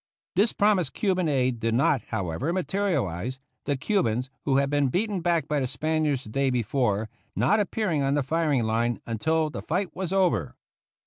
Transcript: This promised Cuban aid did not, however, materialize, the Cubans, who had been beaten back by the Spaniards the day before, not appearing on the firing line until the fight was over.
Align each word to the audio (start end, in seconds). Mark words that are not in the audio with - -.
This 0.35 0.51
promised 0.51 0.95
Cuban 0.95 1.29
aid 1.29 1.59
did 1.59 1.75
not, 1.75 2.01
however, 2.07 2.51
materialize, 2.51 3.39
the 3.65 3.77
Cubans, 3.77 4.31
who 4.45 4.57
had 4.57 4.67
been 4.67 4.87
beaten 4.87 5.21
back 5.21 5.47
by 5.47 5.59
the 5.59 5.67
Spaniards 5.67 6.23
the 6.23 6.29
day 6.29 6.49
before, 6.49 7.07
not 7.35 7.59
appearing 7.59 8.01
on 8.01 8.15
the 8.15 8.23
firing 8.23 8.63
line 8.63 8.99
until 9.05 9.51
the 9.51 9.61
fight 9.61 9.95
was 9.95 10.11
over. 10.11 10.55